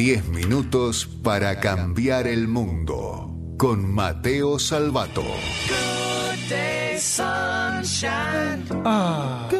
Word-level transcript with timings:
10 0.00 0.28
minutos 0.30 1.06
para 1.22 1.60
cambiar 1.60 2.26
el 2.26 2.48
mundo. 2.48 3.28
Con 3.58 3.92
Mateo 3.92 4.58
Salvato. 4.58 5.22
Ah, 8.86 9.46
qué 9.50 9.59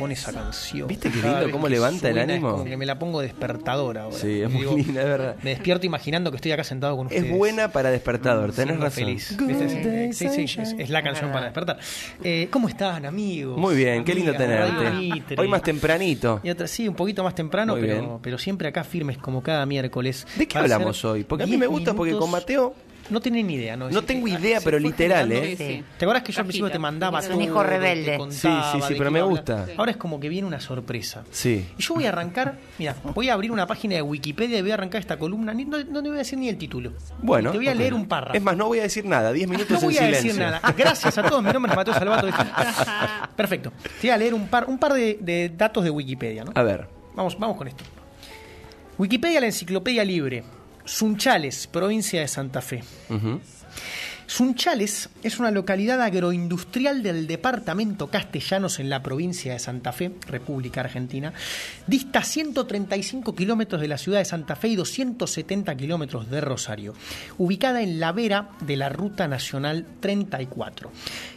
pone 0.00 0.14
esa 0.14 0.32
canción. 0.32 0.88
¿Viste 0.88 1.10
qué 1.10 1.20
Cada 1.20 1.32
lindo 1.34 1.46
vez 1.46 1.52
cómo 1.52 1.64
que 1.66 1.70
levanta 1.70 2.08
el 2.08 2.14
suena, 2.14 2.32
es 2.32 2.38
ánimo? 2.38 2.50
como 2.52 2.64
que 2.64 2.76
me 2.76 2.86
la 2.86 2.98
pongo 2.98 3.20
despertadora 3.20 4.02
ahora. 4.04 4.16
Sí, 4.16 4.40
es 4.40 4.50
muy 4.50 4.60
Digo, 4.62 4.76
linda, 4.76 5.00
es 5.02 5.06
verdad. 5.06 5.36
Me 5.42 5.50
despierto 5.50 5.86
imaginando 5.86 6.30
que 6.32 6.36
estoy 6.36 6.50
acá 6.52 6.64
sentado 6.64 6.96
con 6.96 7.06
ustedes. 7.06 7.24
Es 7.30 7.36
buena 7.36 7.70
para 7.70 7.90
despertador, 7.90 8.52
tenés 8.52 8.66
Siendo 8.68 8.84
razón. 8.84 9.04
feliz. 9.04 9.36
¿Viste? 9.46 10.12
Sí, 10.12 10.28
sí, 10.28 10.48
sí, 10.48 10.60
es, 10.60 10.74
es 10.78 10.90
la 10.90 11.02
canción 11.02 11.30
para 11.30 11.44
despertar. 11.44 11.78
Eh, 12.24 12.48
¿Cómo 12.50 12.68
están, 12.68 13.04
amigos? 13.06 13.56
Muy 13.58 13.76
bien, 13.76 14.02
qué 14.04 14.14
lindo 14.14 14.30
Amigas 14.32 14.48
de 14.48 14.56
Radio 14.58 14.78
tenerte. 14.78 14.98
Mitre. 14.98 15.36
Hoy 15.38 15.48
más 15.48 15.62
tempranito. 15.62 16.40
Y 16.42 16.50
otra, 16.50 16.66
sí, 16.66 16.88
un 16.88 16.94
poquito 16.94 17.22
más 17.22 17.34
temprano, 17.34 17.74
Muy 17.74 17.82
pero, 17.82 17.94
bien. 18.00 18.18
pero 18.22 18.38
siempre 18.38 18.68
acá 18.68 18.82
firmes 18.84 19.18
como 19.18 19.42
cada 19.42 19.64
miércoles. 19.66 20.26
¿De 20.36 20.48
qué 20.48 20.54
Va 20.58 20.64
a 20.64 20.66
ser 20.66 20.72
hablamos 20.74 21.04
hoy? 21.04 21.24
Porque 21.24 21.44
a 21.44 21.46
mí 21.46 21.52
10 21.52 21.60
me 21.60 21.66
gusta 21.66 21.94
porque 21.94 22.12
con 22.12 22.20
minutos- 22.28 22.30
Mateo 22.40 22.74
No 23.10 23.20
tienen 23.20 23.46
ni 23.46 23.54
idea, 23.54 23.76
¿no? 23.76 23.90
no 23.90 24.02
tengo 24.02 24.26
eh, 24.28 24.30
idea, 24.32 24.60
pero 24.62 24.78
literal, 24.78 25.30
¿eh? 25.32 25.56
Sí. 25.56 25.84
¿Te 25.98 26.04
acuerdas 26.04 26.22
que 26.22 26.32
yo 26.32 26.40
al 26.40 26.46
principio 26.46 26.70
te 26.70 26.78
mandaba 26.78 27.18
Es 27.18 27.26
todo? 27.26 27.36
un 27.36 27.42
hijo 27.42 27.62
rebelde. 27.62 28.18
Sí, 28.30 28.48
sí, 28.72 28.80
sí, 28.88 28.94
pero 28.96 29.10
me 29.10 29.20
a 29.20 29.24
gusta. 29.24 29.66
Ahora 29.76 29.90
es 29.90 29.96
como 29.96 30.18
que 30.20 30.28
viene 30.28 30.46
una 30.46 30.60
sorpresa. 30.60 31.24
Sí. 31.30 31.66
Y 31.76 31.82
yo 31.82 31.94
voy 31.94 32.06
a 32.06 32.10
arrancar, 32.10 32.56
mira, 32.78 32.94
voy 33.14 33.28
a 33.28 33.34
abrir 33.34 33.50
una 33.52 33.66
página 33.66 33.96
de 33.96 34.02
Wikipedia 34.02 34.58
y 34.58 34.62
voy 34.62 34.70
a 34.70 34.74
arrancar 34.74 35.00
esta 35.00 35.18
columna. 35.18 35.52
Ni- 35.52 35.64
No, 35.64 35.78
no 35.84 36.02
te 36.02 36.08
voy 36.08 36.16
a 36.16 36.18
decir 36.18 36.38
ni 36.38 36.48
el 36.48 36.56
título. 36.56 36.92
Bueno. 37.22 37.50
Te 37.52 37.58
voy 37.58 37.68
a 37.68 37.74
leer 37.74 37.94
un 37.94 38.06
párrafo. 38.06 38.36
Es 38.36 38.42
más, 38.42 38.56
no 38.56 38.66
voy 38.66 38.78
a 38.78 38.82
decir 38.82 39.04
nada. 39.04 39.32
10 39.32 39.48
minutos 39.48 39.70
No 39.70 39.80
voy 39.80 39.96
en 39.96 40.02
a 40.02 40.06
silencio. 40.06 40.28
decir 40.32 40.42
nada. 40.42 40.60
Gracias 40.76 41.18
a 41.18 41.22
todos. 41.22 41.42
Mi 41.42 41.52
nombre 41.52 41.72
es 41.72 41.76
Mateo 41.76 41.94
Salvato. 41.94 42.28
Perfecto. 43.36 43.72
Te 44.00 44.06
voy 44.08 44.10
a 44.10 44.16
leer 44.16 44.34
un 44.34 44.46
par, 44.48 44.66
un 44.68 44.78
par 44.78 44.92
de, 44.92 45.18
de 45.20 45.50
datos 45.56 45.82
de 45.84 45.90
Wikipedia, 45.90 46.44
¿no? 46.44 46.52
A 46.54 46.62
ver. 46.62 46.86
Vamos, 47.14 47.38
vamos 47.38 47.56
con 47.56 47.66
esto. 47.68 47.82
Wikipedia, 48.98 49.40
la 49.40 49.46
enciclopedia 49.46 50.04
libre. 50.04 50.44
Sunchales, 50.84 51.66
provincia 51.66 52.20
de 52.20 52.28
Santa 52.28 52.60
Fe. 52.60 52.82
Sunchales 54.30 55.08
es 55.24 55.40
una 55.40 55.50
localidad 55.50 56.00
agroindustrial 56.00 57.02
del 57.02 57.26
departamento 57.26 58.06
Castellanos 58.06 58.78
en 58.78 58.88
la 58.88 59.02
provincia 59.02 59.52
de 59.52 59.58
Santa 59.58 59.92
Fe, 59.92 60.12
República 60.28 60.82
Argentina. 60.82 61.32
Dista 61.88 62.22
135 62.22 63.34
kilómetros 63.34 63.80
de 63.80 63.88
la 63.88 63.98
ciudad 63.98 64.20
de 64.20 64.24
Santa 64.24 64.54
Fe 64.54 64.68
y 64.68 64.76
270 64.76 65.76
kilómetros 65.76 66.30
de 66.30 66.40
Rosario. 66.40 66.94
Ubicada 67.38 67.82
en 67.82 67.98
la 67.98 68.12
vera 68.12 68.50
de 68.60 68.76
la 68.76 68.88
Ruta 68.88 69.26
Nacional 69.26 69.84
34. 69.98 70.92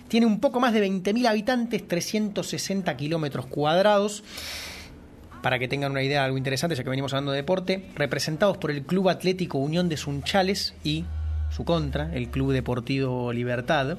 Tiene 0.08 0.28
un 0.28 0.40
poco 0.40 0.60
más 0.60 0.72
de 0.72 0.88
20.000 0.88 1.28
habitantes, 1.28 1.88
360 1.88 2.96
kilómetros 2.96 3.48
cuadrados 3.48 4.24
para 5.44 5.60
que 5.60 5.68
tengan 5.68 5.92
una 5.92 6.02
idea 6.02 6.22
de 6.22 6.26
algo 6.26 6.38
interesante, 6.40 6.76
ya 6.76 6.84
que 6.84 6.90
venimos 6.90 7.14
hablando 7.14 7.32
de 7.32 7.38
deporte, 7.38 7.86
representados 7.96 8.58
por 8.58 8.72
el 8.72 8.82
Club 8.84 9.10
Atlético 9.10 9.60
Unión 9.60 9.90
de 9.90 9.98
Sunchales 9.98 10.74
y 10.84 11.06
su 11.52 11.66
contra, 11.66 12.12
el 12.16 12.30
Club 12.30 12.52
Deportivo 12.54 13.32
Libertad. 13.32 13.98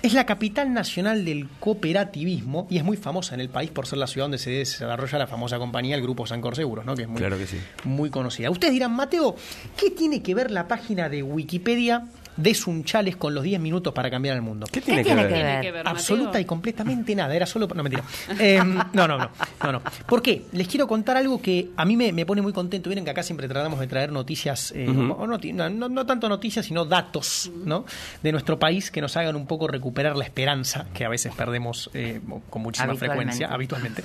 Es 0.00 0.14
la 0.14 0.24
capital 0.24 0.72
nacional 0.72 1.24
del 1.26 1.48
cooperativismo 1.60 2.66
y 2.70 2.78
es 2.78 2.84
muy 2.84 2.96
famosa 2.96 3.34
en 3.34 3.40
el 3.40 3.48
país 3.48 3.70
por 3.70 3.86
ser 3.86 3.98
la 3.98 4.06
ciudad 4.06 4.24
donde 4.24 4.38
se 4.38 4.50
desarrolla 4.50 5.18
la 5.18 5.26
famosa 5.26 5.58
compañía, 5.58 5.96
el 5.96 6.02
Grupo 6.02 6.26
Sancor 6.26 6.54
Seguros, 6.56 6.86
¿no? 6.86 6.94
que 6.94 7.02
es 7.02 7.08
muy, 7.08 7.18
Claro 7.18 7.36
que 7.36 7.46
sí. 7.46 7.58
muy 7.84 8.08
conocida. 8.08 8.48
Ustedes 8.50 8.72
dirán, 8.72 8.92
Mateo, 8.94 9.34
¿qué 9.76 9.90
tiene 9.90 10.22
que 10.22 10.34
ver 10.34 10.50
la 10.50 10.68
página 10.68 11.08
de 11.08 11.22
Wikipedia 11.22 12.04
de 12.36 12.54
Sunchales 12.54 13.16
con 13.16 13.34
los 13.34 13.42
10 13.44 13.60
minutos 13.60 13.92
para 13.94 14.10
cambiar 14.10 14.36
el 14.36 14.42
mundo? 14.42 14.66
¿Qué 14.70 14.80
tiene, 14.80 15.02
que, 15.02 15.14
ver? 15.14 15.24
ver? 15.28 15.34
Tiene 15.34 15.60
que 15.62 15.72
ver, 15.72 15.88
Absoluta 15.88 16.38
y 16.40 16.44
completamente 16.44 17.14
nada, 17.14 17.34
era 17.34 17.46
solo... 17.46 17.66
No, 17.74 17.82
mentira. 17.82 18.02
Eh, 18.38 18.60
no, 18.92 19.08
no, 19.08 19.18
no, 19.18 19.30
no, 19.62 19.72
no. 19.72 19.82
¿Por 20.06 20.20
qué? 20.22 20.42
Les 20.52 20.68
quiero 20.68 20.86
contar 20.86 21.16
algo 21.16 21.40
que 21.40 21.70
a 21.76 21.84
mí 21.84 21.96
me, 21.96 22.12
me 22.12 22.26
pone 22.26 22.42
muy 22.42 22.52
contento. 22.52 22.88
Miren 22.88 23.04
que 23.04 23.10
acá 23.10 23.22
siempre 23.22 23.48
tratamos 23.48 23.80
de 23.80 23.86
traer 23.86 24.12
noticias, 24.12 24.72
eh, 24.76 24.86
o 24.88 25.26
noti- 25.26 25.52
no, 25.52 25.68
no- 25.70 25.88
no 25.88 26.04
tanto 26.06 26.28
noticias, 26.28 26.66
sino 26.66 26.84
datos 26.84 27.50
¿no? 27.64 27.84
de 28.22 28.32
nuestro 28.32 28.58
país 28.58 28.90
que 28.90 29.00
nos 29.00 29.16
hagan 29.16 29.36
un 29.36 29.46
poco 29.46 29.66
recuperar 29.68 30.16
la 30.16 30.24
esperanza, 30.24 30.86
que 30.92 31.04
a 31.04 31.08
veces 31.08 31.34
perdemos 31.34 31.90
eh, 31.94 32.20
con 32.50 32.62
muchísima 32.62 32.94
frecuencia, 32.96 33.48
habitualmente, 33.48 34.02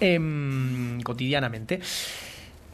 em, 0.00 1.00
cotidianamente, 1.02 1.80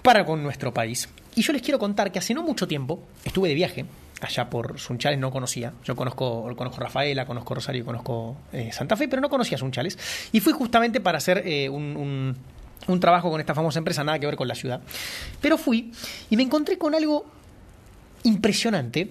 para 0.02 0.24
con 0.24 0.42
nuestro 0.42 0.72
país. 0.72 1.08
Y 1.34 1.42
yo 1.42 1.52
les 1.52 1.62
quiero 1.62 1.78
contar 1.78 2.12
que 2.12 2.18
hace 2.18 2.34
no 2.34 2.42
mucho 2.42 2.68
tiempo 2.68 3.02
estuve 3.24 3.48
de 3.48 3.54
viaje 3.54 3.84
allá 4.24 4.48
por 4.50 4.78
Sunchales, 4.78 5.18
no 5.18 5.30
conocía. 5.30 5.72
Yo 5.84 5.94
conozco, 5.96 6.42
conozco 6.56 6.80
Rafaela, 6.80 7.26
conozco 7.26 7.54
Rosario, 7.54 7.84
conozco 7.84 8.36
eh, 8.52 8.70
Santa 8.72 8.96
Fe, 8.96 9.08
pero 9.08 9.20
no 9.22 9.28
conocía 9.28 9.56
Sunchales. 9.58 9.98
Y 10.32 10.40
fui 10.40 10.52
justamente 10.52 11.00
para 11.00 11.18
hacer 11.18 11.42
eh, 11.46 11.68
un, 11.68 11.96
un- 11.96 12.36
un 12.86 13.00
trabajo 13.00 13.30
con 13.30 13.40
esta 13.40 13.54
famosa 13.54 13.78
empresa, 13.78 14.04
nada 14.04 14.18
que 14.18 14.26
ver 14.26 14.36
con 14.36 14.46
la 14.48 14.54
ciudad. 14.54 14.80
Pero 15.40 15.56
fui 15.56 15.90
y 16.28 16.36
me 16.36 16.42
encontré 16.42 16.76
con 16.76 16.94
algo 16.94 17.24
impresionante 18.24 19.10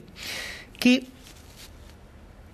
que 0.79 1.06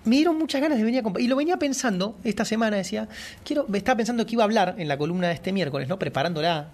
me 0.09 0.15
dieron 0.17 0.37
muchas 0.37 0.59
ganas 0.61 0.77
de 0.77 0.83
venir 0.83 0.99
a 0.99 1.03
compa- 1.03 1.21
Y 1.21 1.27
lo 1.27 1.35
venía 1.35 1.57
pensando 1.57 2.17
esta 2.23 2.43
semana, 2.43 2.77
decía, 2.77 3.07
quiero, 3.45 3.65
estaba 3.73 3.97
pensando 3.97 4.25
que 4.25 4.33
iba 4.33 4.43
a 4.43 4.45
hablar 4.45 4.75
en 4.77 4.87
la 4.87 4.97
columna 4.97 5.27
de 5.27 5.33
este 5.35 5.53
miércoles, 5.53 5.87
¿no? 5.87 5.97
Preparándola 5.99 6.71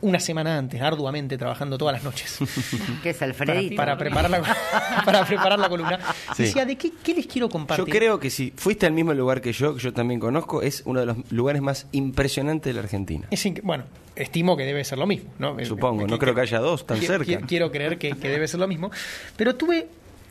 una 0.00 0.20
semana 0.20 0.58
antes, 0.58 0.80
arduamente, 0.80 1.36
trabajando 1.38 1.78
todas 1.78 1.94
las 1.94 2.04
noches. 2.04 2.38
que 3.02 3.10
es 3.10 3.16
para, 3.16 3.30
Alfredito. 3.30 3.76
para 3.76 3.96
preparar 3.98 4.30
la, 4.30 4.42
para 5.04 5.24
preparar 5.26 5.58
la 5.58 5.68
columna. 5.68 5.98
Sí. 6.36 6.44
Decía, 6.44 6.64
¿de 6.66 6.76
qué, 6.76 6.92
qué 7.02 7.14
les 7.14 7.26
quiero 7.26 7.46
Yo 7.48 7.52
compartir? 7.52 7.92
creo 7.94 8.20
que 8.20 8.30
si 8.30 8.52
fuiste 8.56 8.86
al 8.86 8.92
mismo 8.92 9.12
lugar 9.14 9.40
que 9.40 9.52
yo, 9.52 9.74
que 9.74 9.80
yo 9.80 9.92
también 9.92 10.20
conozco, 10.20 10.62
es 10.62 10.82
uno 10.84 11.00
de 11.00 11.06
los 11.06 11.16
lugares 11.32 11.62
más 11.62 11.86
impresionantes 11.92 12.70
de 12.70 12.74
la 12.74 12.80
Argentina. 12.80 13.26
Es 13.30 13.44
bueno, 13.62 13.84
estimo 14.16 14.56
que 14.56 14.64
debe 14.64 14.84
ser 14.84 14.98
lo 14.98 15.06
mismo, 15.06 15.30
¿no? 15.38 15.56
Supongo, 15.64 16.06
no 16.06 16.18
creo 16.18 16.34
que 16.34 16.42
haya 16.42 16.58
dos 16.60 16.86
tan 16.86 16.98
cerca. 17.00 17.24
qui- 17.24 17.46
Quiero 17.46 17.70
creer 17.70 17.98
que, 17.98 18.12
que 18.12 18.28
debe 18.28 18.46
ser 18.48 18.60
lo 18.60 18.68
mismo. 18.68 18.90
Pero 19.36 19.54
tuve 19.56 19.88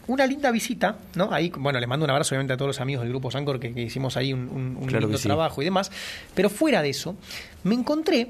una 0.07 0.25
linda 0.27 0.51
visita, 0.51 0.97
¿no? 1.15 1.31
Ahí, 1.33 1.51
bueno, 1.57 1.79
les 1.79 1.87
mando 1.87 2.03
un 2.03 2.09
abrazo 2.11 2.35
obviamente 2.35 2.53
a 2.53 2.57
todos 2.57 2.67
los 2.69 2.81
amigos 2.81 3.03
del 3.03 3.11
grupo 3.11 3.31
Sancor 3.31 3.59
que, 3.59 3.73
que 3.73 3.81
hicimos 3.83 4.17
ahí 4.17 4.33
un, 4.33 4.49
un- 4.49 4.77
un 4.77 4.85
Claro 4.87 5.01
lindo 5.07 5.17
sí. 5.17 5.27
trabajo 5.29 5.61
y 5.61 5.65
demás. 5.65 5.91
Pero 6.35 6.49
fuera 6.49 6.81
de 6.81 6.89
eso, 6.89 7.15
me 7.63 7.75
encontré 7.75 8.29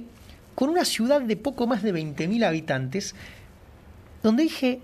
con 0.56 0.70
una 0.70 0.86
ciudad 0.86 1.22
de 1.22 1.36
poco 1.36 1.66
más 1.66 1.82
de 1.82 1.92
20.000 1.94 2.46
habitantes, 2.46 3.16
donde 4.22 4.44
dije, 4.44 4.82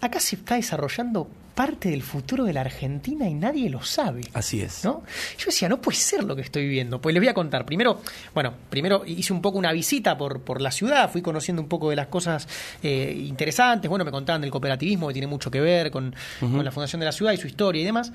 acá 0.00 0.18
se 0.18 0.34
está 0.36 0.56
desarrollando 0.56 1.28
parte 1.62 1.90
del 1.90 2.02
futuro 2.02 2.42
de 2.42 2.52
la 2.52 2.62
Argentina 2.62 3.28
y 3.28 3.34
nadie 3.34 3.70
lo 3.70 3.84
sabe. 3.84 4.22
Así 4.34 4.60
es. 4.60 4.84
¿no? 4.84 5.04
Yo 5.38 5.46
decía, 5.46 5.68
no 5.68 5.80
puede 5.80 5.96
ser 5.96 6.24
lo 6.24 6.34
que 6.34 6.42
estoy 6.42 6.64
viviendo. 6.64 7.00
Pues 7.00 7.14
les 7.14 7.20
voy 7.20 7.28
a 7.28 7.34
contar. 7.34 7.64
Primero, 7.64 8.00
bueno, 8.34 8.52
primero 8.68 9.04
hice 9.06 9.32
un 9.32 9.40
poco 9.40 9.58
una 9.58 9.70
visita 9.70 10.18
por, 10.18 10.40
por 10.40 10.60
la 10.60 10.72
ciudad, 10.72 11.08
fui 11.08 11.22
conociendo 11.22 11.62
un 11.62 11.68
poco 11.68 11.90
de 11.90 11.94
las 11.94 12.08
cosas 12.08 12.48
eh, 12.82 13.14
interesantes. 13.16 13.88
Bueno, 13.88 14.04
me 14.04 14.10
contaban 14.10 14.40
del 14.40 14.50
cooperativismo 14.50 15.06
que 15.06 15.12
tiene 15.12 15.28
mucho 15.28 15.52
que 15.52 15.60
ver 15.60 15.92
con, 15.92 16.12
con 16.40 16.64
la 16.64 16.72
fundación 16.72 16.98
de 16.98 17.06
la 17.06 17.12
ciudad 17.12 17.32
y 17.32 17.36
su 17.36 17.46
historia 17.46 17.80
y 17.80 17.84
demás. 17.84 18.10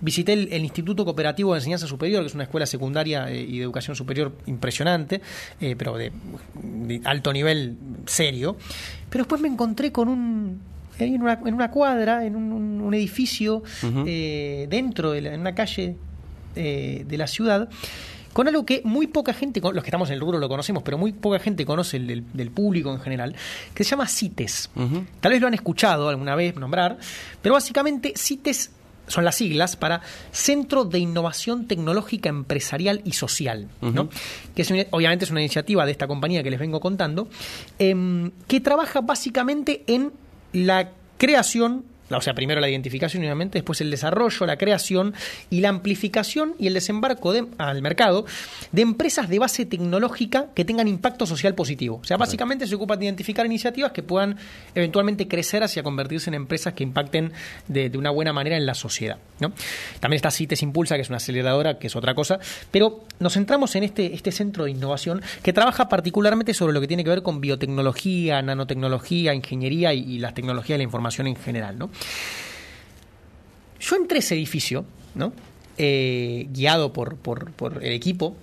Visité 0.00 0.32
el, 0.32 0.52
el 0.52 0.64
Instituto 0.64 1.04
Cooperativo 1.04 1.52
de 1.52 1.58
Enseñanza 1.58 1.86
Superior, 1.86 2.22
que 2.22 2.26
es 2.26 2.34
una 2.34 2.44
escuela 2.44 2.66
secundaria 2.66 3.30
eh, 3.30 3.40
y 3.40 3.58
de 3.58 3.62
educación 3.62 3.94
superior 3.94 4.32
impresionante, 4.46 5.20
eh, 5.60 5.76
pero 5.78 5.96
de, 5.96 6.10
de 6.60 7.00
alto 7.04 7.32
nivel 7.32 7.76
serio. 8.06 8.56
Pero 9.10 9.22
después 9.22 9.40
me 9.40 9.46
encontré 9.46 9.92
con 9.92 10.08
un, 10.08 10.60
en 11.08 11.22
una, 11.22 11.40
en 11.44 11.54
una 11.54 11.70
cuadra, 11.70 12.24
en 12.24 12.36
un, 12.36 12.52
un- 12.52 12.80
un 12.80 12.94
edificio, 12.94 13.62
eh, 14.06 14.66
dentro 14.70 15.12
de 15.12 15.20
la- 15.22 15.34
en 15.34 15.40
una 15.40 15.54
calle 15.54 15.96
eh, 16.56 17.04
de 17.06 17.16
la 17.18 17.26
ciudad, 17.26 17.68
con 18.32 18.46
algo 18.48 18.64
que 18.66 18.80
muy 18.84 19.06
poca 19.08 19.32
gente, 19.32 19.60
los 19.60 19.72
que 19.82 19.88
estamos 19.88 20.08
en 20.08 20.14
el 20.14 20.20
rubro 20.20 20.38
lo 20.38 20.48
conocemos, 20.48 20.82
pero 20.82 20.98
muy 20.98 21.12
poca 21.12 21.38
gente 21.40 21.64
conoce 21.66 21.96
el 21.96 22.06
del, 22.06 22.24
del 22.32 22.50
público 22.50 22.92
en 22.92 23.00
general, 23.00 23.34
que 23.74 23.82
se 23.84 23.90
llama 23.90 24.06
CITES. 24.06 24.70
Tal 25.20 25.32
vez 25.32 25.40
lo 25.40 25.46
han 25.48 25.54
escuchado 25.54 26.08
alguna 26.08 26.34
vez 26.36 26.54
nombrar, 26.56 26.98
pero 27.42 27.54
básicamente 27.54 28.12
CITES 28.16 28.70
son 29.08 29.24
las 29.24 29.34
siglas 29.34 29.74
para 29.74 30.02
Centro 30.30 30.84
de 30.84 31.00
Innovación 31.00 31.66
Tecnológica 31.66 32.28
Empresarial 32.28 33.00
y 33.04 33.12
Social, 33.12 33.66
¿no? 33.80 34.08
que 34.54 34.62
es 34.62 34.72
obviamente 34.92 35.24
es 35.24 35.32
una 35.32 35.40
iniciativa 35.40 35.84
de 35.84 35.90
esta 35.90 36.06
compañía 36.06 36.44
que 36.44 36.50
les 36.50 36.60
vengo 36.60 36.78
contando, 36.78 37.28
em, 37.80 38.30
que 38.46 38.60
trabaja 38.60 39.00
básicamente 39.00 39.82
en 39.88 40.12
la 40.52 40.90
creación, 41.18 41.84
o 42.18 42.20
sea, 42.22 42.34
primero 42.34 42.60
la 42.60 42.68
identificación, 42.68 43.22
obviamente, 43.22 43.58
después 43.58 43.80
el 43.80 43.90
desarrollo, 43.90 44.46
la 44.46 44.56
creación 44.56 45.14
y 45.50 45.60
la 45.60 45.68
amplificación 45.68 46.54
y 46.58 46.66
el 46.66 46.74
desembarco 46.74 47.32
de- 47.32 47.46
al 47.58 47.82
mercado 47.82 48.24
de 48.72 48.82
empresas 48.82 49.28
de 49.28 49.38
base 49.38 49.64
tecnológica 49.66 50.46
que 50.54 50.64
tengan 50.64 50.88
impacto 50.88 51.26
social 51.26 51.54
positivo. 51.54 52.00
O 52.02 52.04
sea, 52.04 52.16
básicamente 52.16 52.66
se 52.66 52.74
ocupan 52.74 52.98
de 52.98 53.06
identificar 53.06 53.46
iniciativas 53.46 53.92
que 53.92 54.02
puedan 54.02 54.36
eventualmente 54.74 55.28
crecer 55.28 55.62
hacia 55.62 55.82
convertirse 55.82 56.30
en 56.30 56.34
empresas 56.34 56.74
que 56.74 56.82
impacten 56.82 57.32
de, 57.68 57.90
de 57.90 57.98
una 57.98 58.10
buena 58.10 58.32
manera 58.32 58.56
en 58.56 58.66
la 58.66 58.74
sociedad. 58.74 59.18
¿no? 59.40 59.52
También 60.00 60.16
está 60.16 60.30
CITES 60.30 60.62
Impulsa, 60.62 60.96
que 60.96 61.02
es 61.02 61.08
una 61.08 61.16
aceleradora, 61.16 61.78
que 61.78 61.86
es 61.86 61.96
otra 61.96 62.14
cosa, 62.14 62.38
pero 62.70 63.04
nos 63.18 63.34
centramos 63.34 63.74
en 63.76 63.84
este, 63.84 64.14
este 64.14 64.32
centro 64.32 64.64
de 64.64 64.70
innovación 64.70 65.22
que 65.42 65.52
trabaja 65.52 65.88
particularmente 65.88 66.52
sobre 66.54 66.72
lo 66.74 66.80
que 66.80 66.86
tiene 66.88 67.04
que 67.04 67.10
ver 67.10 67.22
con 67.22 67.40
biotecnología, 67.40 68.42
nanotecnología, 68.42 69.34
ingeniería 69.34 69.94
y, 69.94 70.00
y 70.00 70.18
las 70.18 70.34
tecnologías 70.34 70.74
de 70.74 70.78
la 70.78 70.84
información 70.84 71.26
en 71.26 71.36
general. 71.36 71.78
¿no? 71.78 71.90
Yo 73.80 73.96
entré 73.96 74.18
a 74.18 74.20
ese 74.20 74.34
edificio, 74.34 74.84
¿no? 75.14 75.32
Eh, 75.78 76.46
guiado 76.52 76.92
por, 76.92 77.16
por- 77.16 77.50
por 77.52 77.82
el 77.84 77.92
equipo 77.92 78.36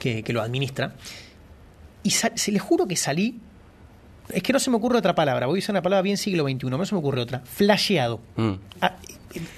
que, 0.00 0.22
que 0.24 0.32
lo 0.32 0.42
administra, 0.42 0.94
y 2.02 2.10
se 2.10 2.52
les 2.52 2.60
juro 2.60 2.86
que 2.86 2.96
salí 2.96 3.38
es 4.30 4.42
que 4.42 4.52
no 4.52 4.58
se 4.58 4.70
me 4.70 4.76
ocurre 4.76 4.98
otra 4.98 5.14
palabra, 5.14 5.46
voy 5.46 5.58
a 5.58 5.60
usar 5.60 5.74
una 5.74 5.82
palabra 5.82 6.02
bien 6.02 6.16
siglo 6.16 6.44
XXI, 6.48 6.66
no 6.70 6.84
se 6.84 6.94
me 6.94 6.98
ocurre 6.98 7.20
otra, 7.20 7.40
flasheado, 7.40 8.20
Mm. 8.36 8.52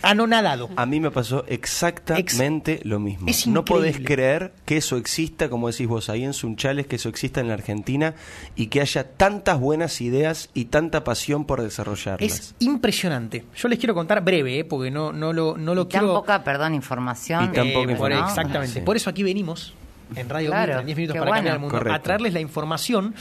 Anonadado. 0.02 0.70
A 0.76 0.86
mí 0.86 1.00
me 1.00 1.10
pasó 1.10 1.44
exactamente 1.48 2.80
lo 2.84 2.98
mismo. 3.00 3.28
es 3.28 3.46
no 3.46 3.64
podés 3.64 3.98
creer 3.98 4.52
que 4.64 4.76
eso 4.76 4.96
exista, 4.96 5.48
como 5.48 5.70
decís 5.70 5.86
vos, 5.86 6.08
ahí 6.10 6.24
en 6.24 6.32
Sunchales, 6.32 6.86
que 6.86 6.96
eso 6.96 7.08
exista 7.08 7.40
en 7.40 7.48
la 7.48 7.54
Argentina 7.54 8.14
y 8.54 8.66
que 8.68 8.80
haya 8.80 9.04
tantas 9.16 9.58
buenas 9.60 10.00
ideas 10.00 10.50
y 10.54 10.66
tanta 10.66 11.04
pasión 11.04 11.44
por 11.44 11.62
desarrollarlas. 11.62 12.20
Es 12.32 12.54
impresionante. 12.58 13.44
Yo 13.56 13.68
les 13.68 13.78
quiero 13.78 13.94
contar 13.94 14.22
breve, 14.22 14.60
¿eh? 14.60 14.64
porque 14.64 14.90
no, 14.90 15.12
no 15.12 15.32
lo, 15.32 15.56
no 15.56 15.74
lo 15.74 15.82
Y 15.82 15.84
tan 15.86 16.00
quiero... 16.02 16.14
poca, 16.14 16.42
perdón, 16.44 16.74
información. 16.74 17.44
Y 17.44 17.48
tan 17.48 17.66
Eh, 17.68 17.72
poca 17.72 17.84
por- 17.84 17.90
información. 17.92 18.28
Exactamente. 18.28 18.80
Sí. 18.80 18.84
Por 18.84 18.96
eso 18.96 19.10
aquí 19.10 19.22
venimos 19.22 19.74
en 20.14 20.28
Radio 20.28 20.50
Claro, 20.50 20.66
Mitra, 20.66 20.80
en 20.80 20.86
10 20.86 20.96
minutos 20.96 21.18
para 21.18 21.30
cambiar 21.32 21.54
el 21.54 21.60
bueno. 21.60 21.60
mundo, 21.60 21.76
a 21.76 21.80
Correcto. 21.80 22.02
traerles 22.02 22.32
la 22.32 22.40
información 22.40 23.14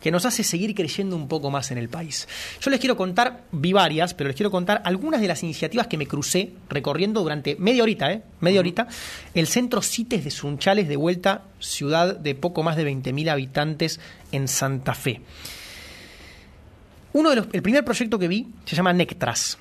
que 0.00 0.10
nos 0.12 0.24
hace 0.24 0.44
seguir 0.44 0.74
creyendo 0.74 1.16
un 1.16 1.26
poco 1.26 1.50
más 1.50 1.70
en 1.72 1.78
el 1.78 1.88
país. 1.88 2.28
Yo 2.60 2.70
les 2.70 2.78
quiero 2.78 2.96
contar, 2.96 3.42
vi 3.50 3.72
varias, 3.72 4.14
pero 4.14 4.28
les 4.28 4.36
quiero 4.36 4.50
contar 4.50 4.80
algunas 4.84 5.20
de 5.20 5.26
las 5.26 5.42
iniciativas 5.42 5.88
que 5.88 5.96
me 5.98 6.06
crucé 6.06 6.52
recorriendo 6.68 7.20
durante 7.22 7.56
media 7.56 7.82
horita, 7.82 8.12
¿eh? 8.12 8.22
Media 8.40 8.60
horita, 8.60 8.86
el 9.34 9.48
centro 9.48 9.82
CITES 9.82 10.24
de 10.24 10.30
Sunchales 10.30 10.86
de 10.88 10.96
vuelta, 10.96 11.42
ciudad 11.58 12.16
de 12.16 12.34
poco 12.36 12.62
más 12.62 12.76
de 12.76 12.88
20.000 12.88 13.28
habitantes 13.30 13.98
en 14.30 14.46
Santa 14.46 14.94
Fe. 14.94 15.20
Uno 17.12 17.30
de 17.30 17.36
los, 17.36 17.46
el 17.52 17.62
primer 17.62 17.84
proyecto 17.84 18.18
que 18.18 18.28
vi 18.28 18.46
se 18.64 18.76
llama 18.76 18.92
Nectras. 18.92 19.58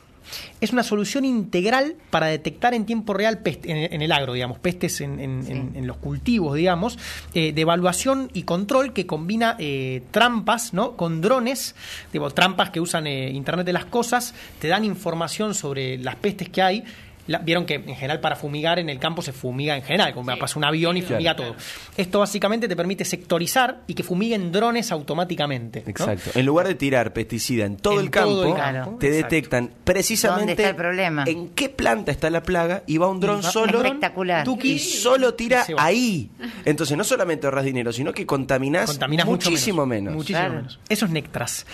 Es 0.62 0.72
una 0.74 0.84
solución 0.84 1.26
integral 1.26 1.96
para 2.10 2.28
detectar 2.28 2.74
en 2.74 2.86
tiempo 2.86 3.14
real 3.14 3.44
peste- 3.44 3.70
en, 3.70 3.94
en 3.94 4.02
el 4.02 4.12
agro, 4.12 4.34
digamos, 4.34 4.60
pestes 4.60 5.02
en, 5.02 5.20
en- 5.20 5.44
Sí. 5.44 5.52
en- 5.52 5.72
en 5.76 5.88
los 5.88 5.98
cultivos, 5.98 6.56
digamos, 6.56 6.98
eh, 7.34 7.52
de 7.54 7.62
evaluación 7.62 8.30
y 8.34 8.44
control 8.44 8.94
que 8.94 9.06
combina 9.06 9.56
eh, 9.60 10.04
trampas, 10.12 10.74
¿no? 10.74 10.96
Con 10.98 11.22
drones, 11.22 11.76
digo, 12.12 12.30
trampas 12.32 12.70
que 12.72 12.80
usan 12.80 13.08
eh, 13.08 13.30
Internet 13.32 13.66
de 13.66 13.74
las 13.74 13.86
cosas, 13.86 14.34
te 14.60 14.68
dan 14.68 14.84
información 14.86 15.54
sobre 15.54 15.98
las 15.98 16.16
pestes 16.16 16.50
que 16.50 16.62
hay. 16.62 16.84
La- 17.28 17.40
Vieron 17.40 17.66
que 17.66 17.76
en 17.76 17.84
general 17.96 18.20
para 18.20 18.36
fumigar 18.36 18.80
en 18.80 18.90
el 18.90 19.00
campo 19.00 19.22
se 19.22 19.32
fumiga 19.34 19.76
en 19.76 19.84
general, 19.84 20.14
como 20.14 20.36
pasa 20.38 20.58
un 20.58 20.66
avión 20.66 20.98
y 20.98 21.02
fumiga 21.02 21.36
todo. 21.36 21.56
Esto 21.96 22.20
básicamente 22.20 22.68
te 22.68 22.76
permite 22.76 23.06
sectorizar 23.06 23.82
y 23.88 23.94
que 23.94 24.04
fumiguen 24.04 24.52
drones 24.52 24.92
automáticamente. 24.92 25.84
¿no? 25.86 25.90
Exacto. 25.92 26.32
En 26.36 26.46
lugar 26.46 26.68
de 26.68 26.76
tirar 26.76 27.14
pesticida 27.14 27.66
en 27.66 27.78
todo 27.78 27.96
En 27.96 28.00
el 28.06 28.10
campo, 28.10 28.30
todo 28.32 28.48
el 28.48 28.54
campo. 28.56 28.98
te 29.00 29.08
Exacto. 29.08 29.36
detectan 29.36 29.72
precisamente 29.84 30.40
¿Dónde 30.54 30.54
está 30.64 30.70
el 30.70 30.76
problema? 30.76 31.24
en 31.28 31.50
qué 31.50 31.70
planta 31.70 32.12
está 32.12 32.30
la 32.30 32.44
plaga 32.44 32.84
y 32.88 32.98
va 32.98 33.08
un 33.10 33.20
dron 33.20 33.44
solo 33.44 33.82
Espectacular. 33.84 34.44
Tuki, 34.44 34.72
y 34.74 34.80
solo 34.80 35.34
tira 35.34 35.66
y 35.68 35.74
ahí. 35.78 36.30
Entonces 36.66 36.98
no 36.98 37.04
solamente 37.04 37.46
ahorras 37.48 37.66
dinero, 37.66 37.92
sino 37.94 38.14
que 38.14 38.26
contaminás, 38.26 38.98
muchísimo 39.26 39.86
menos. 39.86 40.14
Muchísimo 40.14 40.40
Claro. 40.40 40.54
menos. 40.56 40.80
Eso 40.90 41.06
es 41.06 41.12
Nectras. 41.12 41.66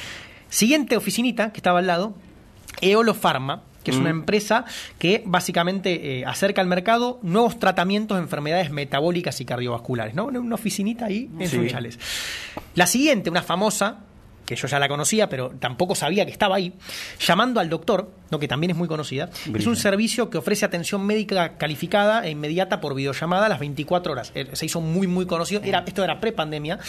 Siguiente 0.50 0.95
oficinita 0.97 1.51
que 1.51 1.57
estaba 1.57 1.79
al 1.79 1.88
lado, 1.88 2.13
Eolo 2.81 3.13
Pharma, 3.13 3.63
que 3.83 3.91
es 3.91 3.97
una 3.97 4.09
empresa 4.09 4.65
que 4.97 5.24
básicamente 5.25 6.19
eh, 6.19 6.25
acerca 6.25 6.62
al 6.62 6.68
mercado 6.68 7.19
nuevos 7.21 7.59
tratamientos 7.59 8.18
de 8.18 8.24
enfermedades 8.24 8.71
metabólicas 8.71 9.39
y 9.41 9.45
cardiovasculares. 9.45 10.13
¿no? 10.15 10.25
Una- 10.25 10.39
Una 10.39 10.56
oficinita 10.56 11.06
ahí 11.06 11.30
en 11.39 11.50
Sí. 11.50 11.56
Sunchales. 11.57 12.00
La 12.75 12.88
siguiente, 12.88 13.30
una 13.30 13.44
famosa, 13.44 14.00
que 14.45 14.55
yo 14.55 14.67
ya 14.67 14.79
la 14.79 14.87
conocía, 14.87 15.29
pero 15.29 15.51
tampoco 15.59 15.95
sabía 15.95 16.25
que 16.25 16.31
estaba 16.31 16.55
ahí, 16.55 16.73
llamando 17.19 17.59
al 17.59 17.69
doctor, 17.69 18.11
¿no? 18.29 18.39
que 18.39 18.47
también 18.47 18.71
es 18.71 18.77
muy 18.77 18.87
conocida. 18.87 19.29
Es 19.53 19.65
un 19.67 19.75
servicio 19.75 20.29
que 20.29 20.37
ofrece 20.37 20.65
atención 20.65 21.05
médica 21.05 21.57
calificada 21.57 22.25
e 22.25 22.31
inmediata 22.31 22.81
por 22.81 22.95
videollamada 22.95 23.45
a 23.45 23.49
las 23.49 23.59
24 23.59 24.11
horas. 24.11 24.31
Eh, 24.35 24.49
Se 24.53 24.65
hizo 24.65 24.81
muy, 24.81 25.07
muy 25.07 25.25
conocido. 25.25 25.61
Era, 25.63 25.83
esto 25.85 26.03
era 26.03 26.19
pre-pandemia. 26.19 26.79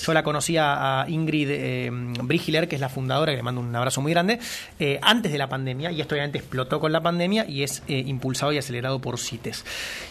Yo 0.00 0.12
la 0.12 0.22
conocía 0.22 1.02
a 1.02 1.08
Ingrid 1.08 1.48
eh, 1.50 1.90
Brigiler, 2.22 2.68
que 2.68 2.76
es 2.76 2.80
la 2.80 2.88
fundadora, 2.88 3.32
que 3.32 3.36
le 3.36 3.42
mando 3.42 3.60
un 3.60 3.74
abrazo 3.74 4.00
muy 4.00 4.12
grande, 4.12 4.38
eh, 4.78 4.98
antes 5.02 5.32
de 5.32 5.38
la 5.38 5.48
pandemia, 5.48 5.92
y 5.92 6.00
esto 6.00 6.14
obviamente 6.14 6.38
explotó 6.38 6.80
con 6.80 6.92
la 6.92 7.02
pandemia 7.02 7.46
y 7.48 7.62
es 7.62 7.82
eh, 7.88 8.02
impulsado 8.06 8.52
y 8.52 8.58
acelerado 8.58 9.00
por 9.00 9.18
CITES. 9.18 9.64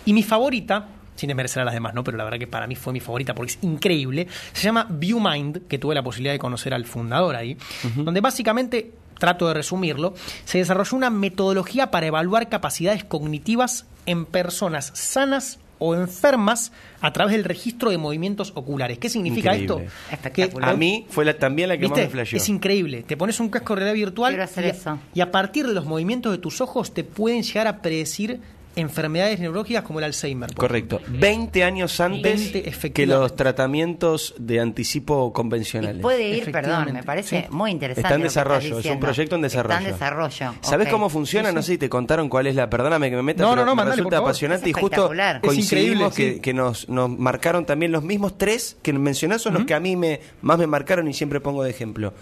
Y 0.06 0.14
mi 0.14 0.24
favorita, 0.24 0.88
sin 1.16 1.28
desmerecer 1.28 1.62
a 1.62 1.66
las 1.66 1.74
demás, 1.74 1.94
¿no? 1.94 2.04
Pero 2.04 2.18
la 2.18 2.24
verdad 2.24 2.40
que 2.40 2.48
para 2.48 2.68
mí 2.68 2.76
fue 2.76 2.94
mi 2.94 3.00
favorita 3.00 3.34
porque 3.36 3.52
es 3.54 3.60
increíble. 3.62 4.28
Se 4.54 4.64
llama 4.64 4.88
ViewMind, 4.90 5.68
que 5.68 5.78
tuve 5.78 5.96
la 5.96 6.04
posibilidad 6.04 6.34
de 6.34 6.40
conocer 6.40 6.74
al 6.74 6.86
fundador 6.86 7.36
ahí, 7.36 7.58
donde 7.96 8.22
básicamente, 8.22 8.92
trato 9.20 9.48
de 9.48 9.54
resumirlo, 9.54 10.14
se 10.46 10.58
desarrolló 10.58 10.98
una 10.98 11.10
metodología 11.10 11.92
para 11.92 12.08
evaluar 12.08 12.50
capacidades 12.50 13.04
cognitivas 13.04 13.86
en 14.06 14.26
personas 14.26 14.92
sanas 14.96 15.60
o 15.80 15.96
enfermas 15.96 16.72
a 17.02 17.12
través 17.12 17.34
del 17.34 17.44
registro 17.44 17.90
de 17.90 17.98
movimientos 17.98 18.54
oculares. 18.56 19.00
¿Qué 19.00 19.10
significa 19.10 19.54
Increíble. 19.56 19.86
esto? 19.88 20.14
Espectacular. 20.14 20.70
A 20.70 20.74
mí 20.78 21.06
fue 21.10 21.26
la- 21.26 21.38
también 21.38 21.68
la 21.70 21.78
que 21.78 21.90
más 21.90 21.98
me 21.98 22.08
flasheó. 22.08 22.38
Es 22.38 22.48
increíble. 22.48 23.04
Te 23.04 23.18
pones 23.18 23.40
un 23.42 23.50
casco 23.50 23.74
de 23.76 23.82
realidad 23.82 23.96
virtual 23.96 24.32
Quiero 24.32 24.44
hacer 24.46 24.64
y, 24.66 24.68
a, 24.68 24.72
eso. 24.72 25.00
y 25.14 25.20
a 25.22 25.32
partir 25.32 25.68
de 25.68 25.74
los 25.74 25.86
movimientos 25.86 26.32
de 26.32 26.38
tus 26.38 26.62
ojos 26.62 26.94
te 26.94 27.04
pueden 27.04 27.44
llegar 27.44 27.68
a 27.68 27.82
predecir 27.82 28.40
enfermedades 28.76 29.40
neurológicas 29.40 29.84
como 29.84 30.00
el 30.00 30.06
Alzheimer. 30.06 30.54
Correcto. 30.54 31.02
20 31.08 31.64
años 31.64 32.00
antes 32.00 32.52
20, 32.54 32.92
que 32.92 33.06
los 33.06 33.36
tratamientos 33.36 34.34
de 34.38 34.60
anticipo 34.60 35.32
convencionales. 35.34 36.00
Y 36.00 36.02
puede 36.02 36.28
ir, 36.30 36.52
perdón, 36.52 36.94
me 36.94 37.04
parece 37.04 37.42
sí. 37.42 37.48
muy 37.50 37.72
interesante. 37.72 38.08
Está 38.08 38.16
en 38.16 38.22
desarrollo, 38.24 38.80
es 38.80 38.86
un 38.86 39.00
proyecto 39.00 39.36
en 39.36 39.42
desarrollo. 39.42 39.76
Está 39.76 39.88
en 39.88 39.94
desarrollo. 39.94 40.54
¿Sabes 40.62 40.88
ok. 40.88 40.92
cómo 40.92 41.10
funciona? 41.10 41.50
Sí, 41.50 41.56
No 41.56 41.62
sé 41.62 41.74
si 41.74 41.78
te 41.78 41.90
contaron 41.90 42.30
cuál 42.30 42.48
es 42.48 42.56
la. 42.56 42.70
Perdóname 42.70 43.10
que 43.10 43.16
me 43.16 43.24
meta, 43.24 43.44
No, 43.44 43.52
pero 43.52 43.62
no, 43.62 43.66
no, 43.68 43.72
me 43.72 43.78
mandale, 43.78 43.98
resulta 43.98 44.18
apasionante 44.18 44.70
Es 44.70 44.78
y 44.78 44.80
justo 44.80 45.12
coincidimos 45.42 46.14
increíble, 46.14 46.36
que, 46.36 46.42
que 46.42 46.54
nos, 46.54 46.90
nos 46.90 47.10
marcaron 47.10 47.66
también 47.66 47.92
los 47.92 48.04
mismos 48.04 48.38
tres 48.38 48.78
que 48.82 48.94
mencionás 48.94 49.42
son 49.42 49.54
los 49.54 49.66
que 49.66 49.74
a 49.74 49.80
mí 49.80 49.96
me, 49.96 50.20
más 50.42 50.58
me 50.58 50.68
marcaron 50.68 51.08
y 51.08 51.14
siempre 51.14 51.40
pongo 51.40 51.64
de 51.64 51.70
ejemplo. 51.70 52.14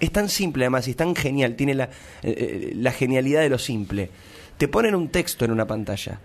Es 0.00 0.10
tan 0.10 0.28
simple 0.28 0.64
además 0.64 0.88
y 0.88 0.92
es 0.92 0.96
tan 0.96 1.14
genial, 1.14 1.56
tiene 1.56 1.74
la, 1.74 1.84
eh, 1.84 1.90
eh, 2.22 2.72
la 2.74 2.90
genialidad 2.90 3.42
de 3.42 3.50
lo 3.50 3.58
simple. 3.58 4.10
Te 4.60 4.68
ponen 4.68 4.94
un 4.94 5.08
texto 5.08 5.46
en 5.46 5.52
una 5.52 5.66
pantalla 5.66 6.20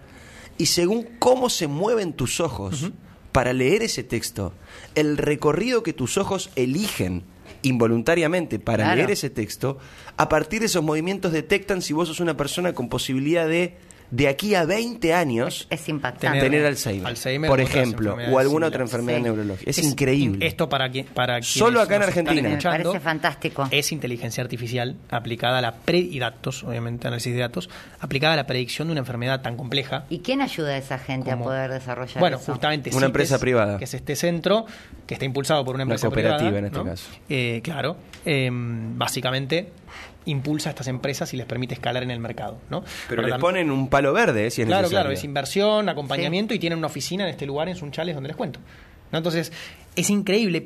y 0.57 0.65
según 0.65 1.07
cómo 1.19 1.49
se 1.49 1.67
mueven 1.67 2.11
tus 2.11 2.41
ojos 2.41 2.91
para 3.31 3.53
leer 3.53 3.81
ese 3.81 4.03
texto, 4.03 4.51
el 4.93 5.15
recorrido 5.17 5.83
que 5.83 5.93
tus 5.93 6.17
ojos 6.17 6.49
eligen 6.57 7.23
involuntariamente 7.61 8.59
para 8.59 8.83
Claro. 8.83 8.97
leer 8.97 9.11
ese 9.11 9.29
texto, 9.29 9.77
a 10.17 10.27
partir 10.27 10.59
de 10.59 10.65
esos 10.65 10.83
movimientos 10.83 11.31
detectan 11.31 11.81
si 11.81 11.93
vos 11.93 12.09
sos 12.09 12.19
una 12.19 12.35
persona 12.35 12.73
con 12.73 12.89
posibilidad 12.89 13.47
de, 13.47 13.77
de 14.11 14.27
aquí 14.27 14.55
a 14.55 14.65
20 14.65 15.13
años, 15.13 15.67
Es 15.69 15.89
impactante. 15.89 16.39
tener, 16.39 16.65
Alzheimer, 16.65 17.07
Alzheimer 17.07 17.49
por 17.49 17.59
ejemplo, 17.59 18.15
o 18.31 18.39
alguna 18.39 18.67
otra 18.67 18.81
enfermedad 18.81 19.17
Sí. 19.17 19.23
neurológica. 19.23 19.69
Es, 19.69 19.79
increíble. 19.79 20.45
Esto 20.45 20.69
para 20.69 20.89
quienes 20.89 21.11
Solo 21.41 21.81
acá 21.81 21.95
en 21.97 22.03
Argentina. 22.03 22.49
Me 22.49 22.57
parece 22.61 22.99
fantástico. 22.99 23.67
Es 23.71 23.91
inteligencia 23.91 24.43
artificial 24.43 24.95
aplicada 25.09 25.57
a 25.57 25.61
la 25.61 25.73
pre 25.75 25.97
y 25.99 26.19
datos, 26.19 26.63
obviamente 26.63 27.07
análisis 27.07 27.33
de 27.33 27.39
datos, 27.39 27.69
aplicada 27.99 28.33
a 28.33 28.37
la 28.37 28.45
predicción 28.47 28.87
de 28.87 28.93
una 28.93 28.99
enfermedad 28.99 29.41
tan 29.41 29.57
compleja 29.57 30.05
¿Y 30.09 30.19
quién 30.19 30.41
ayuda 30.41 30.69
a 30.69 30.77
esa 30.77 30.97
gente 30.97 31.31
como- 31.31 31.43
a 31.45 31.47
poder 31.47 31.71
desarrollar 31.71 32.19
Bueno, 32.19 32.37
eso? 32.37 32.51
justamente 32.51 32.89
Una 32.89 32.95
CITES, 32.97 33.05
empresa 33.07 33.39
privada. 33.39 33.77
que 33.77 33.83
es 33.85 33.93
este 33.93 34.15
centro 34.15 34.65
que 35.07 35.13
está 35.15 35.25
impulsado 35.25 35.63
por 35.65 35.75
una 35.75 35.83
Una 35.83 35.93
empresa 35.95 36.07
cooperativa 36.07 36.39
privada, 36.39 36.59
en 36.59 36.65
este 36.65 36.77
¿no? 36.77 36.85
caso. 36.85 37.09
Eh, 37.29 37.61
claro, 37.63 37.97
eh, 38.25 38.49
básicamente 38.51 39.69
impulsa 40.25 40.69
a 40.69 40.71
estas 40.71 40.87
empresas 40.87 41.33
y 41.33 41.37
les 41.37 41.45
permite 41.45 41.73
escalar 41.75 42.03
en 42.03 42.11
el 42.11 42.19
mercado, 42.19 42.57
¿no? 42.69 42.81
Pero 43.07 43.07
Por 43.07 43.17
le 43.17 43.21
lo 43.23 43.29
tanto- 43.35 43.41
ponen 43.47 43.69
un 43.71 43.89
palo 43.89 44.11
verde, 44.13 44.47
eh, 44.47 44.51
si 44.51 44.61
es 44.61 44.67
Claro, 44.67 44.83
necesario. 44.83 45.03
claro, 45.03 45.13
es 45.17 45.23
inversión, 45.23 45.87
acompañamiento 45.89 46.53
y 46.53 46.59
tienen 46.59 46.77
una 46.79 46.87
oficina 46.87 47.23
en 47.25 47.29
este 47.29 47.45
lugar, 47.45 47.69
en 47.69 47.75
Sunchales, 47.75 48.15
donde 48.15 48.29
les 48.29 48.35
cuento. 48.37 48.59
¿No? 49.11 49.19
Entonces, 49.19 49.53
es 49.95 50.09
increíble. 50.09 50.65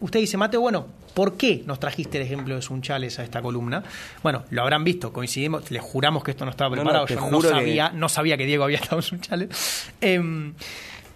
Usted 0.00 0.20
dice, 0.20 0.36
Mateo, 0.36 0.60
bueno, 0.60 0.86
¿por 1.14 1.36
qué 1.36 1.64
nos 1.66 1.80
trajiste 1.80 2.18
el 2.18 2.24
ejemplo 2.24 2.54
de 2.54 2.62
Sunchales 2.62 3.18
a 3.18 3.24
esta 3.24 3.42
columna? 3.42 3.82
Bueno, 4.22 4.44
lo 4.50 4.62
habrán 4.62 4.84
visto, 4.84 5.12
coincidimos, 5.12 5.68
les 5.72 5.82
juramos 5.82 6.22
que 6.22 6.30
esto 6.30 6.44
no 6.44 6.52
estaba 6.52 6.70
No, 6.70 6.76
no, 6.76 6.82
preparado, 6.82 7.06
te 7.06 7.14
yo 7.14 7.20
no 7.20 7.26
juro 7.26 7.48
que- 7.48 7.54
sabía, 7.56 7.90
no 7.90 8.08
sabía 8.08 8.36
que 8.36 8.46
Diego 8.46 8.62
había 8.62 8.78
estado 8.78 8.98
en 8.98 9.02
Sunchales. 9.02 9.90
Em, 10.00 10.54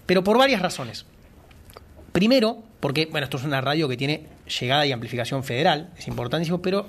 pero 0.07 0.25
por 0.25 0.37
varias 0.38 0.61
razones. 0.61 1.07
Primero, 2.12 2.62
porque, 2.81 3.07
bueno, 3.11 3.25
esto 3.25 3.37
es 3.37 3.45
una 3.45 3.61
radio 3.61 3.88
que 3.88 3.97
tiene 3.97 4.25
llegada 4.61 4.87
y 4.87 4.93
amplificación 4.93 5.45
federal, 5.45 5.90
es 5.99 6.09
importantísimo, 6.09 6.61
pero 6.62 6.87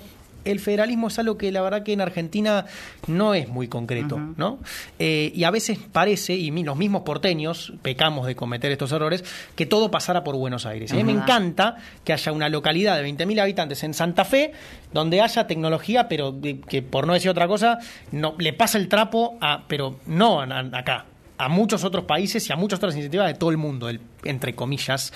el 0.52 0.60
federalismo 0.60 1.08
es 1.10 1.20
algo 1.20 1.38
que 1.38 1.52
la 1.52 1.62
verdad 1.62 1.84
que 1.84 1.94
en 1.94 2.02
Argentina 2.02 2.66
no 3.08 3.34
es 3.34 3.48
muy 3.50 3.68
concreto, 3.68 4.18
¿no? 4.38 4.60
Eh, 5.00 5.32
y 5.36 5.44
a 5.44 5.52
veces 5.52 5.78
parece, 5.92 6.34
y 6.36 6.52
los 6.64 6.76
mismos 6.78 7.04
porteños 7.04 7.74
pecamos 7.82 8.26
de 8.28 8.36
cometer 8.36 8.72
estos 8.72 8.92
errores, 8.92 9.24
que 9.56 9.66
todo 9.66 9.92
pasara 9.92 10.24
por 10.24 10.36
Buenos 10.36 10.66
Aires. 10.66 10.92
Y 10.92 10.96
a 10.96 10.98
mí 10.98 11.04
me 11.04 11.12
encanta 11.24 11.78
que 12.04 12.14
haya 12.14 12.32
una 12.32 12.50
localidad 12.50 12.96
de 12.98 13.04
20.000 13.04 13.40
habitantes 13.42 13.84
en 13.84 13.94
Santa 13.94 14.26
Fe, 14.26 14.52
donde 14.94 15.22
haya 15.22 15.48
tecnología, 15.48 16.08
pero 16.08 16.32
de- 16.32 16.60
que 16.62 16.82
por 16.82 17.08
no 17.08 17.14
decir 17.14 17.30
otra 17.30 17.48
cosa, 17.48 17.80
no 18.12 18.36
le 18.38 18.54
pasa 18.54 18.78
el 18.78 18.88
trapo 18.88 19.38
a, 19.42 19.64
pero 19.68 20.00
no 20.06 20.42
a- 20.42 20.46
a- 20.46 20.78
acá, 20.80 21.06
a 21.38 21.50
muchos 21.50 21.84
otros 21.84 22.06
países 22.06 22.50
y 22.50 22.54
a 22.54 22.56
muchas 22.56 22.78
otras 22.78 22.94
iniciativas 22.96 23.28
de 23.28 23.34
todo 23.36 23.52
el 23.52 23.58
mundo, 23.58 23.90
el, 23.90 24.00
entre 24.24 24.56
comillas, 24.56 25.14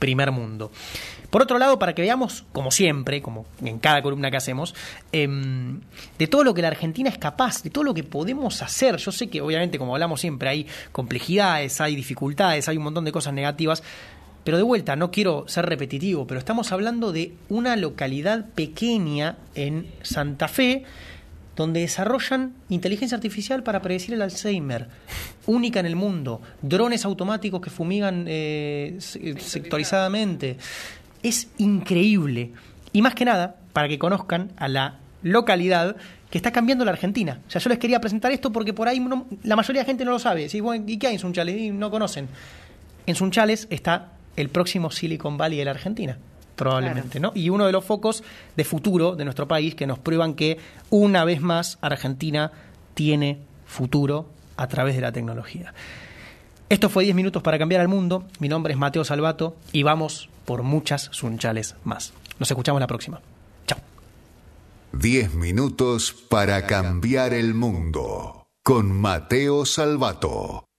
primer 0.00 0.32
mundo. 0.32 0.72
Por 1.30 1.42
otro 1.42 1.58
lado, 1.58 1.78
para 1.78 1.94
que 1.94 2.02
veamos, 2.02 2.44
como 2.52 2.72
siempre, 2.72 3.22
como 3.22 3.46
en 3.64 3.78
cada 3.78 4.02
columna 4.02 4.32
que 4.32 4.36
hacemos, 4.36 4.74
em, 5.12 5.80
de 6.18 6.26
todo 6.26 6.42
lo 6.42 6.54
que 6.54 6.62
la 6.62 6.68
Argentina 6.68 7.08
es 7.08 7.18
capaz, 7.18 7.62
de 7.62 7.70
todo 7.70 7.84
lo 7.84 7.94
que 7.94 8.02
podemos 8.02 8.62
hacer. 8.62 8.96
Yo 8.96 9.12
sé 9.12 9.28
que, 9.28 9.40
obviamente, 9.40 9.78
como 9.78 9.94
hablamos 9.94 10.20
siempre, 10.20 10.48
hay 10.48 10.66
complejidades, 10.90 11.80
hay 11.80 11.94
dificultades, 11.94 12.68
hay 12.68 12.76
un 12.76 12.82
montón 12.82 13.04
de 13.04 13.12
cosas 13.12 13.32
negativas, 13.32 13.84
Pero 14.42 14.56
de 14.56 14.62
vuelta, 14.62 14.96
no 14.96 15.10
quiero 15.10 15.44
ser 15.48 15.66
repetitivo, 15.66 16.26
pero 16.26 16.40
estamos 16.40 16.72
hablando 16.72 17.12
de 17.12 17.34
una 17.50 17.76
localidad 17.76 18.46
pequeña 18.54 19.36
en 19.54 19.86
Santa 20.00 20.48
Fe 20.48 20.86
donde 21.60 21.80
desarrollan 21.80 22.54
inteligencia 22.70 23.14
artificial 23.16 23.62
para 23.62 23.82
predecir 23.82 24.14
el 24.14 24.22
Alzheimer, 24.22 24.88
única 25.46 25.78
en 25.80 25.84
el 25.86 25.94
mundo, 25.94 26.40
drones 26.62 27.04
automáticos 27.04 27.60
que 27.60 27.68
fumigan 27.68 28.24
eh, 28.26 28.96
se- 28.98 29.38
sectorizadamente. 29.38 30.56
Es 31.22 31.48
increíble. 31.58 32.52
Y 32.92 33.02
más 33.02 33.14
que 33.14 33.24
nada, 33.26 33.56
para 33.72 33.88
que 33.88 33.98
conozcan 33.98 34.52
a 34.56 34.68
la 34.68 34.98
localidad 35.22 35.96
que 36.30 36.38
está 36.38 36.50
cambiando 36.50 36.84
la 36.84 36.92
Argentina. 36.92 37.40
O 37.46 37.50
sea, 37.50 37.60
yo 37.60 37.68
les 37.68 37.78
quería 37.78 38.00
presentar 38.00 38.32
esto 38.32 38.50
porque 38.52 38.72
por 38.72 38.88
ahí 38.88 39.00
no- 39.00 39.26
la 39.42 39.54
mayoría 39.56 39.82
de 39.82 39.86
gente 39.86 40.04
no 40.04 40.12
lo 40.12 40.18
sabe. 40.18 40.48
Sí, 40.48 40.62
¿Y 40.86 40.98
qué 40.98 41.08
hay 41.08 41.14
en 41.14 41.18
Sunchales? 41.20 41.56
Y 41.60 41.70
no 41.70 41.90
conocen. 41.90 42.28
En 43.06 43.14
Sunchales 43.16 43.66
está 43.70 44.12
el 44.36 44.48
próximo 44.48 44.90
Silicon 44.90 45.36
Valley 45.36 45.58
de 45.58 45.64
la 45.66 45.72
Argentina, 45.72 46.16
probablemente, 46.60 47.20
¿no? 47.20 47.32
Y 47.34 47.48
uno 47.48 47.64
de 47.64 47.72
los 47.72 47.82
focos 47.82 48.22
de 48.54 48.64
futuro 48.64 49.16
de 49.16 49.24
nuestro 49.24 49.48
país 49.48 49.74
que 49.74 49.86
nos 49.86 49.98
prueban 49.98 50.34
que 50.34 50.58
una 50.90 51.24
vez 51.24 51.40
más 51.40 51.78
Argentina 51.80 52.52
tiene 52.92 53.38
futuro 53.64 54.26
a 54.58 54.68
través 54.68 54.94
de 54.94 55.00
la 55.00 55.10
tecnología. 55.10 55.72
Esto 56.68 56.90
fue 56.90 57.04
10 57.04 57.16
minutos 57.16 57.42
para 57.42 57.58
cambiar 57.58 57.80
al 57.80 57.88
mundo. 57.88 58.26
Mi 58.40 58.48
nombre 58.50 58.74
es 58.74 58.78
Mateo 58.78 59.04
Salvato 59.04 59.56
y 59.72 59.84
vamos 59.84 60.28
por 60.44 60.62
muchas 60.62 61.08
Sunchales 61.12 61.76
más. 61.82 62.12
Nos 62.38 62.50
escuchamos 62.50 62.78
la 62.78 62.86
próxima. 62.86 63.22
Chao. 63.66 63.78
10 64.92 65.34
minutos 65.36 66.14
para 66.28 66.66
cambiar 66.66 67.32
el 67.32 67.54
mundo. 67.54 68.46
Con 68.62 68.92
Mateo 68.92 69.64
Salvato. 69.64 70.69